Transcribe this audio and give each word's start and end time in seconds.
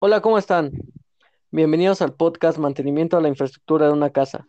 Hola, 0.00 0.20
¿cómo 0.20 0.38
están? 0.38 0.70
Bienvenidos 1.50 2.02
al 2.02 2.14
podcast 2.14 2.56
Mantenimiento 2.56 3.16
a 3.16 3.20
la 3.20 3.26
Infraestructura 3.26 3.86
de 3.86 3.92
una 3.92 4.10
Casa. 4.10 4.46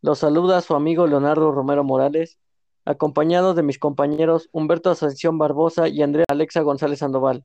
Los 0.00 0.20
saluda 0.20 0.62
su 0.62 0.74
amigo 0.74 1.06
Leonardo 1.06 1.52
Romero 1.52 1.84
Morales, 1.84 2.38
acompañado 2.86 3.52
de 3.52 3.62
mis 3.62 3.78
compañeros 3.78 4.48
Humberto 4.50 4.90
Ascensión 4.90 5.36
Barbosa 5.36 5.88
y 5.88 6.00
Andrea 6.00 6.24
Alexa 6.26 6.62
González 6.62 7.00
Sandoval, 7.00 7.44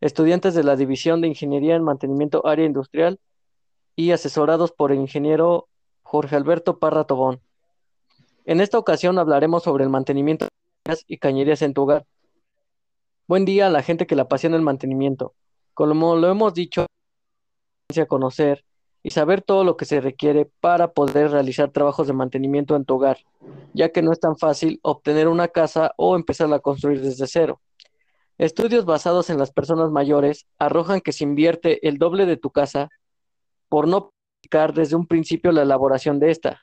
estudiantes 0.00 0.54
de 0.54 0.62
la 0.62 0.76
División 0.76 1.20
de 1.20 1.26
Ingeniería 1.26 1.74
en 1.74 1.82
Mantenimiento 1.82 2.46
Área 2.46 2.66
Industrial 2.66 3.18
y 3.96 4.12
asesorados 4.12 4.70
por 4.70 4.92
el 4.92 5.00
ingeniero 5.00 5.66
Jorge 6.04 6.36
Alberto 6.36 6.78
Parra 6.78 7.02
Tobón. 7.02 7.40
En 8.44 8.60
esta 8.60 8.78
ocasión 8.78 9.18
hablaremos 9.18 9.64
sobre 9.64 9.82
el 9.82 9.90
mantenimiento 9.90 10.44
de 10.44 10.50
cañerías 10.84 11.04
y 11.08 11.18
cañerías 11.18 11.62
en 11.62 11.74
tu 11.74 11.82
hogar. 11.82 12.06
Buen 13.26 13.44
día 13.44 13.66
a 13.66 13.70
la 13.70 13.82
gente 13.82 14.06
que 14.06 14.14
le 14.14 14.22
apasiona 14.22 14.54
el 14.54 14.62
mantenimiento. 14.62 15.34
Como 15.74 16.16
lo 16.16 16.30
hemos 16.30 16.54
dicho, 16.54 16.86
conocer 18.08 18.64
y 19.02 19.10
saber 19.10 19.42
todo 19.42 19.64
lo 19.64 19.76
que 19.76 19.84
se 19.84 20.00
requiere 20.00 20.50
para 20.60 20.92
poder 20.92 21.30
realizar 21.30 21.70
trabajos 21.70 22.06
de 22.06 22.12
mantenimiento 22.12 22.74
en 22.74 22.84
tu 22.84 22.94
hogar, 22.94 23.18
ya 23.72 23.90
que 23.90 24.02
no 24.02 24.12
es 24.12 24.18
tan 24.18 24.36
fácil 24.36 24.80
obtener 24.82 25.28
una 25.28 25.48
casa 25.48 25.92
o 25.96 26.16
empezarla 26.16 26.56
a 26.56 26.60
construir 26.60 27.00
desde 27.00 27.26
cero. 27.26 27.60
Estudios 28.38 28.84
basados 28.84 29.30
en 29.30 29.38
las 29.38 29.52
personas 29.52 29.90
mayores 29.90 30.46
arrojan 30.58 31.00
que 31.00 31.12
se 31.12 31.22
invierte 31.22 31.86
el 31.86 31.98
doble 31.98 32.26
de 32.26 32.36
tu 32.36 32.50
casa 32.50 32.88
por 33.68 33.86
no 33.86 34.10
practicar 34.40 34.74
desde 34.74 34.96
un 34.96 35.06
principio 35.06 35.52
la 35.52 35.62
elaboración 35.62 36.18
de 36.18 36.30
esta, 36.30 36.62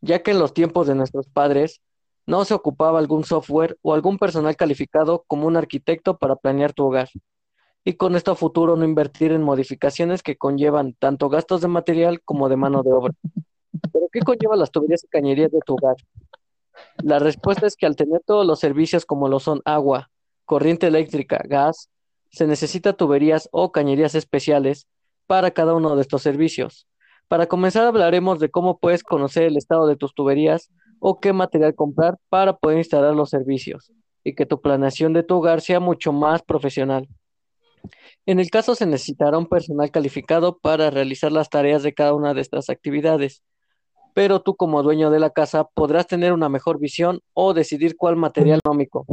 ya 0.00 0.22
que 0.22 0.32
en 0.32 0.38
los 0.38 0.52
tiempos 0.52 0.86
de 0.86 0.94
nuestros 0.94 1.28
padres 1.28 1.80
no 2.26 2.44
se 2.44 2.54
ocupaba 2.54 2.98
algún 2.98 3.24
software 3.24 3.78
o 3.82 3.94
algún 3.94 4.18
personal 4.18 4.56
calificado 4.56 5.24
como 5.26 5.46
un 5.46 5.56
arquitecto 5.56 6.18
para 6.18 6.36
planear 6.36 6.72
tu 6.72 6.84
hogar 6.84 7.08
y 7.84 7.94
con 7.94 8.14
esto 8.14 8.32
a 8.32 8.36
futuro 8.36 8.76
no 8.76 8.84
invertir 8.84 9.32
en 9.32 9.42
modificaciones 9.42 10.22
que 10.22 10.36
conllevan 10.36 10.94
tanto 10.94 11.28
gastos 11.28 11.60
de 11.60 11.68
material 11.68 12.20
como 12.22 12.48
de 12.48 12.56
mano 12.56 12.82
de 12.82 12.92
obra. 12.92 13.14
¿Pero 13.92 14.06
qué 14.12 14.20
conlleva 14.20 14.56
las 14.56 14.70
tuberías 14.70 15.02
y 15.04 15.08
cañerías 15.08 15.50
de 15.50 15.60
tu 15.64 15.74
hogar? 15.74 15.96
La 17.02 17.18
respuesta 17.18 17.66
es 17.66 17.76
que 17.76 17.86
al 17.86 17.96
tener 17.96 18.20
todos 18.24 18.46
los 18.46 18.60
servicios 18.60 19.04
como 19.04 19.28
lo 19.28 19.40
son 19.40 19.60
agua, 19.64 20.10
corriente 20.44 20.86
eléctrica, 20.86 21.42
gas, 21.44 21.90
se 22.30 22.46
necesita 22.46 22.92
tuberías 22.92 23.48
o 23.52 23.72
cañerías 23.72 24.14
especiales 24.14 24.86
para 25.26 25.50
cada 25.50 25.74
uno 25.74 25.96
de 25.96 26.02
estos 26.02 26.22
servicios. 26.22 26.86
Para 27.28 27.46
comenzar 27.46 27.86
hablaremos 27.86 28.38
de 28.38 28.50
cómo 28.50 28.78
puedes 28.78 29.02
conocer 29.02 29.44
el 29.44 29.56
estado 29.56 29.86
de 29.86 29.96
tus 29.96 30.14
tuberías 30.14 30.70
o 30.98 31.18
qué 31.20 31.32
material 31.32 31.74
comprar 31.74 32.18
para 32.28 32.56
poder 32.56 32.78
instalar 32.78 33.14
los 33.14 33.30
servicios 33.30 33.90
y 34.24 34.34
que 34.34 34.46
tu 34.46 34.60
planeación 34.60 35.12
de 35.12 35.22
tu 35.22 35.36
hogar 35.36 35.60
sea 35.60 35.80
mucho 35.80 36.12
más 36.12 36.42
profesional. 36.42 37.08
En 38.26 38.40
el 38.40 38.50
caso 38.50 38.74
se 38.74 38.86
necesitará 38.86 39.38
un 39.38 39.46
personal 39.46 39.90
calificado 39.90 40.58
para 40.58 40.90
realizar 40.90 41.32
las 41.32 41.50
tareas 41.50 41.82
de 41.82 41.94
cada 41.94 42.14
una 42.14 42.34
de 42.34 42.40
estas 42.40 42.70
actividades, 42.70 43.42
pero 44.14 44.42
tú 44.42 44.56
como 44.56 44.82
dueño 44.82 45.10
de 45.10 45.20
la 45.20 45.30
casa 45.30 45.64
podrás 45.64 46.06
tener 46.06 46.32
una 46.32 46.48
mejor 46.48 46.78
visión 46.78 47.20
o 47.34 47.54
decidir 47.54 47.96
cuál 47.96 48.16
material 48.16 48.60
económico. 48.64 49.06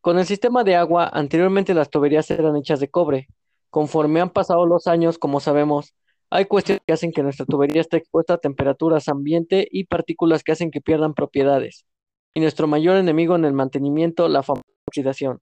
Con 0.00 0.18
el 0.18 0.26
sistema 0.26 0.64
de 0.64 0.76
agua, 0.76 1.08
anteriormente 1.12 1.72
las 1.72 1.88
tuberías 1.88 2.30
eran 2.30 2.56
hechas 2.56 2.80
de 2.80 2.90
cobre. 2.90 3.28
Conforme 3.70 4.20
han 4.20 4.30
pasado 4.30 4.66
los 4.66 4.86
años, 4.86 5.18
como 5.18 5.40
sabemos, 5.40 5.94
hay 6.30 6.44
cuestiones 6.44 6.82
que 6.86 6.92
hacen 6.92 7.12
que 7.12 7.22
nuestra 7.22 7.46
tubería 7.46 7.80
esté 7.80 7.96
expuesta 7.96 8.34
a 8.34 8.38
temperaturas 8.38 9.08
ambiente 9.08 9.66
y 9.70 9.84
partículas 9.84 10.42
que 10.42 10.52
hacen 10.52 10.70
que 10.70 10.80
pierdan 10.80 11.14
propiedades. 11.14 11.86
Y 12.34 12.40
nuestro 12.40 12.66
mayor 12.66 12.96
enemigo 12.96 13.36
en 13.36 13.44
el 13.44 13.52
mantenimiento, 13.52 14.28
la 14.28 14.42
famosa 14.42 14.64
oxidación. 14.86 15.38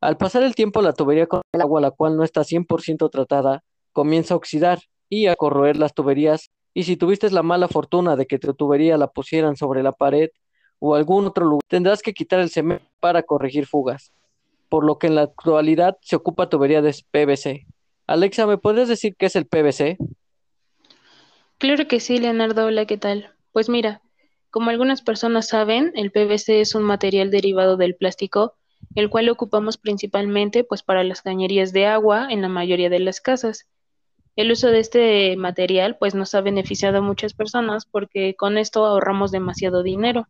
Al 0.00 0.16
pasar 0.16 0.44
el 0.44 0.54
tiempo, 0.54 0.80
la 0.80 0.92
tubería 0.92 1.26
con 1.26 1.42
el 1.52 1.60
agua, 1.60 1.80
la 1.80 1.90
cual 1.90 2.16
no 2.16 2.22
está 2.22 2.44
100% 2.44 3.10
tratada, 3.10 3.64
comienza 3.92 4.34
a 4.34 4.36
oxidar 4.36 4.78
y 5.08 5.26
a 5.26 5.34
corroer 5.34 5.76
las 5.76 5.92
tuberías. 5.92 6.50
Y 6.72 6.84
si 6.84 6.96
tuviste 6.96 7.28
la 7.30 7.42
mala 7.42 7.66
fortuna 7.66 8.14
de 8.14 8.26
que 8.26 8.38
tu 8.38 8.54
tubería 8.54 8.96
la 8.96 9.08
pusieran 9.08 9.56
sobre 9.56 9.82
la 9.82 9.90
pared 9.90 10.30
o 10.78 10.94
algún 10.94 11.26
otro 11.26 11.44
lugar, 11.44 11.62
tendrás 11.66 12.02
que 12.02 12.12
quitar 12.12 12.38
el 12.38 12.50
cemento 12.50 12.84
para 13.00 13.24
corregir 13.24 13.66
fugas. 13.66 14.12
Por 14.68 14.84
lo 14.84 14.98
que 14.98 15.08
en 15.08 15.16
la 15.16 15.22
actualidad 15.22 15.96
se 16.02 16.14
ocupa 16.14 16.48
tubería 16.48 16.80
de 16.80 16.94
PVC. 17.10 17.66
Alexa, 18.06 18.46
¿me 18.46 18.58
podrías 18.58 18.88
decir 18.88 19.16
qué 19.18 19.26
es 19.26 19.34
el 19.34 19.46
PVC? 19.46 19.98
Claro 21.58 21.88
que 21.88 21.98
sí, 21.98 22.18
Leonardo. 22.18 22.66
Hola, 22.66 22.86
¿qué 22.86 22.98
tal? 22.98 23.34
Pues 23.50 23.68
mira, 23.68 24.00
como 24.50 24.70
algunas 24.70 25.02
personas 25.02 25.48
saben, 25.48 25.90
el 25.96 26.12
PVC 26.12 26.60
es 26.60 26.76
un 26.76 26.84
material 26.84 27.32
derivado 27.32 27.76
del 27.76 27.96
plástico 27.96 28.54
el 28.94 29.10
cual 29.10 29.28
ocupamos 29.28 29.76
principalmente 29.76 30.64
pues 30.64 30.82
para 30.82 31.04
las 31.04 31.22
cañerías 31.22 31.72
de 31.72 31.86
agua 31.86 32.28
en 32.30 32.42
la 32.42 32.48
mayoría 32.48 32.90
de 32.90 33.00
las 33.00 33.20
casas. 33.20 33.66
El 34.36 34.52
uso 34.52 34.68
de 34.68 34.80
este 34.80 35.36
material 35.36 35.96
pues 35.98 36.14
nos 36.14 36.34
ha 36.34 36.40
beneficiado 36.40 36.98
a 36.98 37.02
muchas 37.02 37.34
personas 37.34 37.86
porque 37.86 38.34
con 38.34 38.58
esto 38.58 38.84
ahorramos 38.84 39.30
demasiado 39.30 39.82
dinero. 39.82 40.28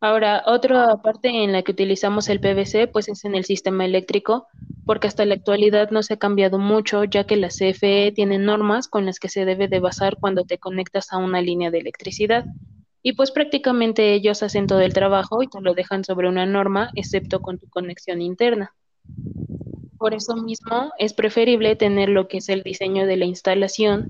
Ahora, 0.00 0.42
otra 0.46 0.96
parte 0.98 1.28
en 1.28 1.52
la 1.52 1.62
que 1.62 1.72
utilizamos 1.72 2.28
el 2.28 2.40
PVC 2.40 2.88
pues 2.92 3.08
es 3.08 3.24
en 3.24 3.34
el 3.34 3.46
sistema 3.46 3.86
eléctrico, 3.86 4.48
porque 4.84 5.06
hasta 5.06 5.24
la 5.24 5.34
actualidad 5.34 5.90
no 5.90 6.02
se 6.02 6.14
ha 6.14 6.18
cambiado 6.18 6.58
mucho, 6.58 7.04
ya 7.04 7.24
que 7.24 7.36
la 7.36 7.48
CFE 7.48 8.12
tiene 8.14 8.38
normas 8.38 8.86
con 8.86 9.06
las 9.06 9.18
que 9.18 9.30
se 9.30 9.46
debe 9.46 9.66
de 9.66 9.78
basar 9.78 10.18
cuando 10.20 10.44
te 10.44 10.58
conectas 10.58 11.10
a 11.10 11.16
una 11.16 11.40
línea 11.40 11.70
de 11.70 11.78
electricidad 11.78 12.44
y 13.06 13.12
pues 13.12 13.30
prácticamente 13.30 14.14
ellos 14.14 14.42
hacen 14.42 14.66
todo 14.66 14.80
el 14.80 14.94
trabajo 14.94 15.42
y 15.42 15.46
te 15.46 15.60
lo 15.60 15.74
dejan 15.74 16.04
sobre 16.04 16.26
una 16.26 16.46
norma, 16.46 16.90
excepto 16.94 17.42
con 17.42 17.58
tu 17.58 17.68
conexión 17.68 18.22
interna. 18.22 18.74
Por 19.98 20.14
eso 20.14 20.36
mismo 20.36 20.90
es 20.98 21.12
preferible 21.12 21.76
tener 21.76 22.08
lo 22.08 22.28
que 22.28 22.38
es 22.38 22.48
el 22.48 22.62
diseño 22.62 23.06
de 23.06 23.18
la 23.18 23.26
instalación 23.26 24.08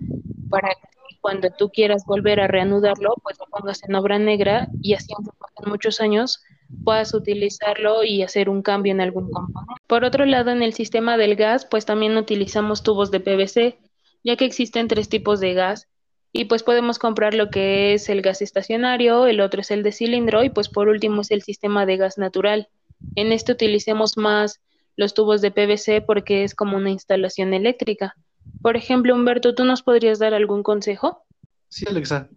para 0.48 0.68
que 0.68 1.18
cuando 1.20 1.50
tú 1.50 1.70
quieras 1.70 2.04
volver 2.06 2.38
a 2.38 2.46
reanudarlo, 2.46 3.14
pues 3.20 3.36
lo 3.40 3.46
pongas 3.46 3.82
en 3.82 3.96
obra 3.96 4.20
negra 4.20 4.68
y 4.80 4.94
así 4.94 5.12
pasen 5.40 5.70
muchos 5.70 6.00
años, 6.00 6.44
puedas 6.84 7.14
utilizarlo 7.14 8.04
y 8.04 8.22
hacer 8.22 8.48
un 8.48 8.62
cambio 8.62 8.92
en 8.92 9.00
algún 9.00 9.28
componente. 9.32 9.82
Por 9.88 10.04
otro 10.04 10.24
lado, 10.24 10.52
en 10.52 10.62
el 10.62 10.72
sistema 10.72 11.16
del 11.16 11.34
gas, 11.34 11.66
pues 11.66 11.84
también 11.84 12.16
utilizamos 12.16 12.84
tubos 12.84 13.10
de 13.10 13.18
PVC, 13.18 13.76
ya 14.22 14.36
que 14.36 14.44
existen 14.44 14.86
tres 14.86 15.08
tipos 15.08 15.40
de 15.40 15.54
gas, 15.54 15.88
y 16.36 16.46
pues 16.46 16.64
podemos 16.64 16.98
comprar 16.98 17.32
lo 17.32 17.48
que 17.48 17.94
es 17.94 18.08
el 18.08 18.20
gas 18.20 18.42
estacionario, 18.42 19.28
el 19.28 19.40
otro 19.40 19.60
es 19.60 19.70
el 19.70 19.84
de 19.84 19.92
cilindro 19.92 20.42
y 20.42 20.50
pues 20.50 20.68
por 20.68 20.88
último 20.88 21.20
es 21.20 21.30
el 21.30 21.42
sistema 21.42 21.86
de 21.86 21.96
gas 21.96 22.18
natural. 22.18 22.68
En 23.14 23.30
este 23.30 23.52
utilicemos 23.52 24.18
más 24.18 24.60
los 24.96 25.14
tubos 25.14 25.40
de 25.42 25.52
PVC 25.52 26.04
porque 26.04 26.42
es 26.42 26.56
como 26.56 26.76
una 26.76 26.90
instalación 26.90 27.54
eléctrica. 27.54 28.16
Por 28.62 28.76
ejemplo, 28.76 29.14
Humberto, 29.14 29.54
¿tú 29.54 29.64
nos 29.64 29.82
podrías 29.82 30.18
dar 30.18 30.34
algún 30.34 30.64
consejo? 30.64 31.24
Sí, 31.68 31.86
Alexa. 31.88 32.28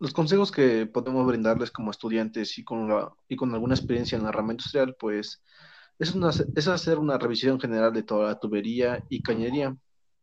Los 0.00 0.12
consejos 0.12 0.52
que 0.52 0.84
podemos 0.84 1.26
brindarles 1.26 1.70
como 1.70 1.92
estudiantes 1.92 2.58
y 2.58 2.62
con, 2.62 2.90
y 3.26 3.36
con 3.36 3.54
alguna 3.54 3.74
experiencia 3.74 4.18
en 4.18 4.24
la 4.24 4.32
rama 4.32 4.52
industrial, 4.52 4.96
pues 5.00 5.42
es, 5.98 6.14
una, 6.14 6.28
es 6.28 6.68
hacer 6.68 6.98
una 6.98 7.16
revisión 7.16 7.58
general 7.58 7.94
de 7.94 8.02
toda 8.02 8.26
la 8.26 8.38
tubería 8.38 9.02
y 9.08 9.22
cañería 9.22 9.74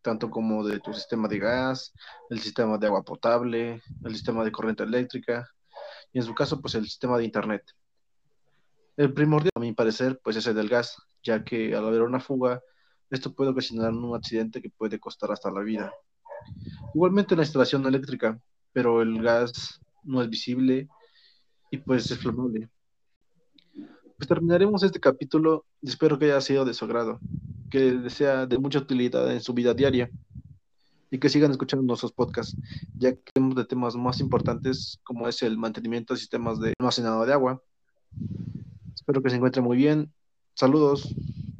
tanto 0.01 0.29
como 0.29 0.65
de 0.65 0.79
tu 0.79 0.93
sistema 0.93 1.27
de 1.27 1.39
gas, 1.39 1.93
el 2.29 2.39
sistema 2.39 2.77
de 2.77 2.87
agua 2.87 3.03
potable, 3.03 3.81
el 4.03 4.15
sistema 4.15 4.43
de 4.43 4.51
corriente 4.51 4.83
eléctrica 4.83 5.49
y 6.13 6.19
en 6.19 6.25
su 6.25 6.33
caso 6.33 6.59
pues 6.59 6.75
el 6.75 6.85
sistema 6.85 7.17
de 7.17 7.25
internet. 7.25 7.63
El 8.97 9.13
primordial 9.13 9.51
a 9.55 9.59
mi 9.59 9.73
parecer 9.73 10.19
pues 10.23 10.35
es 10.35 10.47
el 10.47 10.55
del 10.55 10.69
gas, 10.69 10.97
ya 11.23 11.43
que 11.43 11.75
al 11.75 11.85
haber 11.85 12.01
una 12.01 12.19
fuga 12.19 12.61
esto 13.09 13.33
puede 13.33 13.51
ocasionar 13.51 13.91
un 13.91 14.15
accidente 14.15 14.61
que 14.61 14.69
puede 14.69 14.99
costar 14.99 15.31
hasta 15.31 15.51
la 15.51 15.61
vida. 15.61 15.93
Igualmente 16.93 17.35
la 17.35 17.43
instalación 17.43 17.85
eléctrica, 17.85 18.39
pero 18.73 19.01
el 19.01 19.21
gas 19.21 19.79
no 20.03 20.21
es 20.21 20.29
visible 20.29 20.87
y 21.69 21.77
pues 21.77 22.09
es 22.09 22.17
flamable. 22.17 22.69
Pues 24.17 24.27
terminaremos 24.27 24.83
este 24.83 24.99
capítulo 24.99 25.65
y 25.81 25.89
espero 25.89 26.17
que 26.17 26.25
haya 26.25 26.41
sido 26.41 26.63
de 26.63 26.73
su 26.73 26.85
agrado 26.85 27.19
que 27.71 28.09
sea 28.09 28.45
de 28.45 28.59
mucha 28.59 28.79
utilidad 28.79 29.31
en 29.31 29.41
su 29.41 29.53
vida 29.53 29.73
diaria 29.73 30.11
y 31.09 31.17
que 31.17 31.29
sigan 31.29 31.51
escuchando 31.51 31.83
nuestros 31.85 32.11
podcasts, 32.11 32.55
ya 32.99 33.13
que 33.13 33.21
tenemos 33.33 33.55
de 33.55 33.65
temas 33.65 33.95
más 33.95 34.19
importantes 34.19 34.99
como 35.03 35.27
es 35.27 35.41
el 35.41 35.57
mantenimiento 35.57 36.13
de 36.13 36.19
sistemas 36.19 36.59
de 36.59 36.73
almacenado 36.79 37.25
de 37.25 37.33
agua. 37.33 37.61
Espero 38.93 39.21
que 39.21 39.29
se 39.29 39.37
encuentren 39.37 39.65
muy 39.65 39.77
bien. 39.77 40.13
Saludos. 40.53 41.13